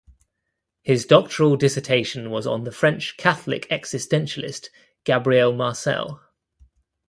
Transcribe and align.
His 0.81 1.05
doctoral 1.05 1.55
dissertation 1.57 2.31
was 2.31 2.47
on 2.47 2.63
the 2.63 2.71
French 2.71 3.17
Catholic 3.17 3.67
existentialist, 3.69 4.69
Gabriel 5.03 5.53
Marcel. 5.53 6.19